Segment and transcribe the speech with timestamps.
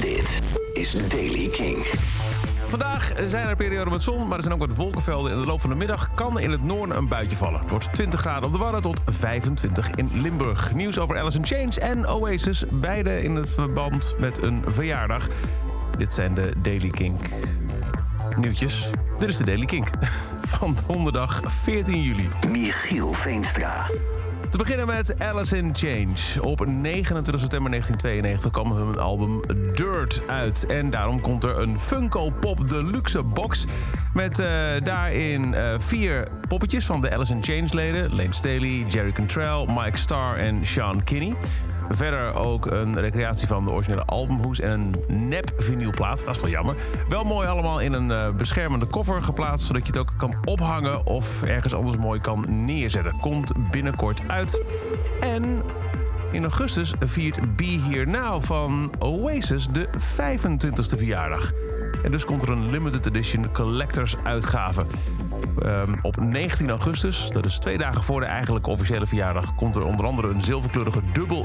[0.00, 0.40] Dit
[0.72, 1.76] is Daily King.
[2.66, 5.32] Vandaag zijn er perioden met zon, maar er zijn ook wat wolkenvelden.
[5.32, 7.60] In de loop van de middag kan in het noorden een buitje vallen.
[7.60, 10.72] Het wordt 20 graden op de Wadden tot 25 in Limburg.
[10.72, 12.64] Nieuws over Alice in Chains en Oasis.
[12.70, 15.28] Beide in het verband met een verjaardag.
[15.98, 17.28] Dit zijn de Daily Kink
[18.36, 18.90] nieuwtjes.
[19.18, 19.88] Dit is de Daily Kink
[20.58, 22.28] van donderdag 14 juli.
[22.50, 23.86] Michiel Veenstra.
[24.50, 26.42] Te beginnen met Alice in Change.
[26.42, 29.40] Op 29 september 1992 kwam hun album
[29.74, 30.66] Dirt uit.
[30.66, 33.64] En daarom komt er een Funko Pop Deluxe box...
[34.14, 34.46] met eh,
[34.82, 38.14] daarin eh, vier poppetjes van de Alice in Chains leden.
[38.14, 41.34] Lane Staley, Jerry Cantrell, Mike Starr en Sean Kinney.
[41.88, 46.24] Verder ook een recreatie van de originele albumhoes en een nep vinylplaat.
[46.24, 46.74] Dat is wel jammer.
[47.08, 49.66] Wel mooi allemaal in een uh, beschermende koffer geplaatst...
[49.66, 53.16] zodat je het ook kan ophangen of ergens anders mooi kan neerzetten.
[53.20, 54.62] Komt binnenkort uit.
[55.20, 55.62] En
[56.30, 61.52] in augustus viert Be Here Now van Oasis de 25e verjaardag.
[62.04, 64.84] En dus komt er een limited edition collectors uitgave.
[65.64, 69.54] Um, op 19 augustus, dat is twee dagen voor de eigenlijke officiële verjaardag...
[69.54, 71.44] komt er onder andere een zilverkleurige dubbel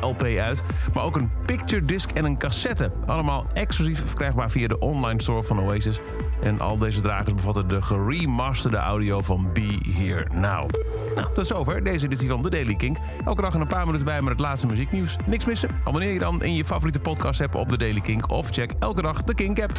[0.00, 0.62] LP uit...
[0.94, 2.90] maar ook een picture disc en een cassette.
[3.06, 6.00] Allemaal exclusief verkrijgbaar via de online store van Oasis.
[6.42, 10.70] En al deze dragers bevatten de geremasterde audio van Be Here Now.
[11.14, 12.96] Nou, tot zover deze editie van The Daily Kink.
[13.24, 15.16] Elke dag een paar minuten bij met het laatste muzieknieuws.
[15.26, 15.70] Niks missen?
[15.84, 18.30] Abonneer je dan in je favoriete podcast app op The Daily Kink...
[18.30, 19.69] of check elke dag de Kink app.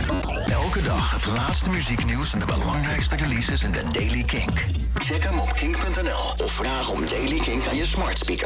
[0.46, 4.66] Elke dag het laatste muzieknieuws en de belangrijkste releases in de Daily Kink.
[4.94, 8.40] Check hem op kink.nl of vraag om Daily Kink aan je smart speaker.